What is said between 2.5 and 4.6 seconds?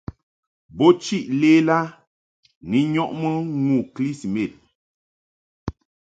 ni nyɔʼmɨ ŋu kɨlismas.